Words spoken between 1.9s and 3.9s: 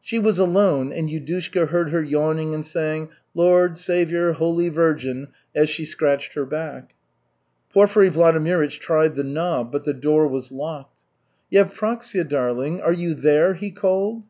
her yawning and saying, "Lord!